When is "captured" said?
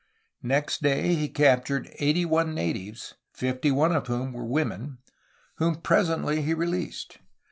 1.29-1.91